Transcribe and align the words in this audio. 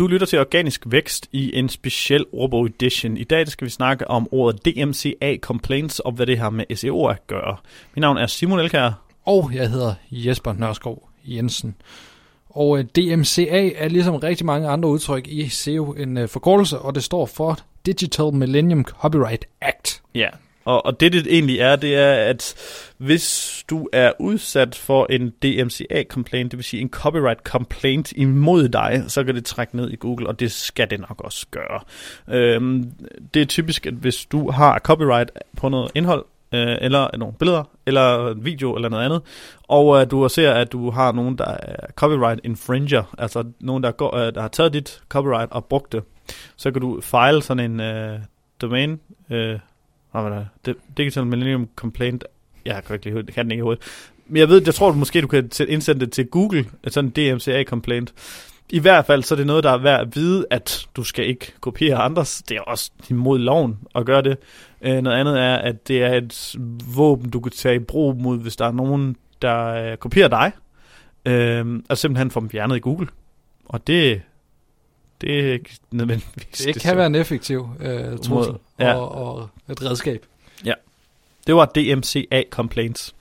Du 0.00 0.06
lytter 0.06 0.26
til 0.26 0.40
Organisk 0.40 0.82
Vækst 0.86 1.28
i 1.32 1.58
en 1.58 1.68
speciel 1.68 2.24
ordbog 2.32 2.66
edition. 2.66 3.16
I 3.16 3.24
dag 3.24 3.48
skal 3.48 3.64
vi 3.64 3.70
snakke 3.70 4.08
om 4.08 4.28
ordet 4.30 4.64
DMCA 4.64 5.36
Complaints 5.40 5.98
og 5.98 6.12
hvad 6.12 6.26
det 6.26 6.38
har 6.38 6.50
med 6.50 6.64
SEO 6.76 7.06
at 7.06 7.26
gøre. 7.26 7.56
Mit 7.94 8.00
navn 8.00 8.16
er 8.16 8.26
Simon 8.26 8.60
Elkær. 8.60 9.02
Og 9.24 9.50
jeg 9.54 9.70
hedder 9.70 9.94
Jesper 10.10 10.52
Nørskov 10.52 11.08
Jensen. 11.24 11.74
Og 12.48 12.78
øh, 12.78 12.84
DMCA 12.84 13.70
er 13.76 13.88
ligesom 13.88 14.16
rigtig 14.16 14.46
mange 14.46 14.68
andre 14.68 14.88
udtryk 14.88 15.28
i 15.28 15.48
SEO 15.48 15.92
en 15.92 16.16
øh, 16.16 16.28
forkortelse, 16.28 16.78
og 16.78 16.94
det 16.94 17.04
står 17.04 17.26
for 17.26 17.58
Digital 17.86 18.34
Millennium 18.34 18.84
Copyright 18.84 19.44
Act. 19.60 20.02
Ja, 20.14 20.28
og, 20.64 20.86
og 20.86 21.00
det 21.00 21.12
det 21.12 21.26
egentlig 21.30 21.58
er, 21.58 21.76
det 21.76 21.94
er, 21.94 22.12
at 22.12 22.54
hvis 22.96 23.59
du 23.70 23.88
er 23.92 24.12
udsat 24.18 24.74
for 24.74 25.06
en 25.10 25.30
DMCA-complaint, 25.30 26.50
det 26.50 26.56
vil 26.56 26.64
sige 26.64 26.80
en 26.80 26.90
copyright-complaint 26.96 28.12
imod 28.16 28.68
dig, 28.68 29.04
så 29.08 29.24
kan 29.24 29.34
det 29.34 29.44
trække 29.44 29.76
ned 29.76 29.90
i 29.90 29.96
Google, 29.96 30.26
og 30.26 30.40
det 30.40 30.52
skal 30.52 30.90
det 30.90 31.00
nok 31.00 31.20
også 31.24 31.46
gøre. 31.50 31.80
Øhm, 32.28 32.92
det 33.34 33.42
er 33.42 33.46
typisk, 33.46 33.86
at 33.86 33.94
hvis 33.94 34.26
du 34.26 34.50
har 34.50 34.78
copyright 34.78 35.30
på 35.56 35.68
noget 35.68 35.90
indhold, 35.94 36.24
øh, 36.52 36.76
eller 36.80 37.16
nogle 37.16 37.34
billeder, 37.34 37.64
eller 37.86 38.30
en 38.30 38.44
video, 38.44 38.74
eller 38.74 38.88
noget 38.88 39.04
andet, 39.04 39.22
og 39.62 40.00
øh, 40.00 40.10
du 40.10 40.28
ser, 40.28 40.52
at 40.52 40.72
du 40.72 40.90
har 40.90 41.12
nogen, 41.12 41.38
der 41.38 41.44
er 41.44 41.86
copyright 41.94 42.40
infringer, 42.44 43.14
altså 43.18 43.44
nogen, 43.60 43.82
der, 43.82 43.90
går, 43.90 44.16
øh, 44.16 44.34
der 44.34 44.40
har 44.40 44.48
taget 44.48 44.72
dit 44.72 45.02
copyright 45.08 45.52
og 45.52 45.64
brugt 45.64 45.92
det, 45.92 46.02
så 46.56 46.70
kan 46.70 46.80
du 46.80 47.00
file 47.00 47.42
sådan 47.42 47.70
en 47.70 47.80
øh, 47.80 48.18
domain, 48.60 49.00
øh, 49.30 49.58
hvad 50.12 50.22
var 50.22 50.46
det? 50.64 50.76
Digital 50.96 51.26
Millennium 51.26 51.68
Complaint. 51.76 52.24
Jeg 52.64 52.84
kan 52.84 52.94
ikke 52.94 53.10
lige 53.10 53.22
kan 53.22 53.44
den 53.44 53.52
ikke 53.52 53.60
i 53.60 53.62
hovedet. 53.62 53.82
Men 54.26 54.36
jeg 54.36 54.48
ved, 54.48 54.62
jeg 54.66 54.74
tror 54.74 54.92
måske, 54.92 55.20
du 55.20 55.26
kan 55.26 55.50
indsende 55.68 56.00
det 56.00 56.12
til 56.12 56.26
Google, 56.26 56.66
sådan 56.88 57.12
en 57.16 57.34
DMCA 57.34 57.64
complaint. 57.64 58.12
I 58.70 58.78
hvert 58.78 59.06
fald, 59.06 59.22
så 59.22 59.34
er 59.34 59.36
det 59.36 59.46
noget, 59.46 59.64
der 59.64 59.70
er 59.70 59.78
værd 59.78 60.00
at 60.00 60.16
vide, 60.16 60.46
at 60.50 60.86
du 60.96 61.04
skal 61.04 61.26
ikke 61.26 61.52
kopiere 61.60 61.96
andres. 61.96 62.42
Det 62.48 62.56
er 62.56 62.60
også 62.60 62.90
imod 63.08 63.38
loven 63.38 63.78
at 63.94 64.06
gøre 64.06 64.22
det. 64.22 64.36
Øh, 64.82 65.02
noget 65.02 65.16
andet 65.16 65.40
er, 65.40 65.56
at 65.56 65.88
det 65.88 66.02
er 66.02 66.14
et 66.14 66.56
våben, 66.94 67.30
du 67.30 67.40
kan 67.40 67.52
tage 67.52 67.76
i 67.76 67.78
brug 67.78 68.16
mod, 68.16 68.38
hvis 68.38 68.56
der 68.56 68.66
er 68.66 68.72
nogen, 68.72 69.16
der 69.42 69.66
øh, 69.66 69.96
kopierer 69.96 70.28
dig. 70.28 70.52
Øh, 71.26 71.82
og 71.88 71.98
simpelthen 71.98 72.30
få 72.30 72.40
dem 72.40 72.50
fjernet 72.50 72.76
i 72.76 72.80
Google. 72.80 73.08
Og 73.64 73.86
det, 73.86 74.22
det 75.20 75.40
er 75.40 75.52
ikke 75.52 75.70
nødvendigvis 75.90 76.58
det, 76.58 76.74
det 76.74 76.82
kan 76.82 76.96
være 76.96 77.06
en 77.06 77.14
effektiv 77.14 77.68
øh, 77.80 78.18
trussel 78.18 78.54
ja. 78.78 78.94
og, 78.94 79.34
og 79.34 79.48
et 79.70 79.82
redskab. 79.82 80.26
Ja. 80.64 80.74
Det 81.46 81.52
var 81.56 81.66
DMCA 81.66 82.42
complaints. 82.50 83.14